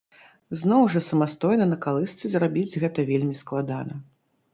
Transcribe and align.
Зноў 0.61 0.85
жа 0.93 1.01
самастойна 1.07 1.67
на 1.73 1.77
калысцы 1.85 2.25
зрабіць 2.37 2.79
гэта 2.85 2.99
вельмі 3.11 3.35
складана. 3.43 4.01